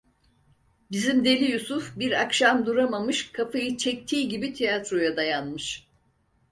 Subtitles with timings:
[0.91, 5.87] Bizim deli Yusuf bir akşam duramamış, kafayı çektiği gibi tiyatroya dayanmış.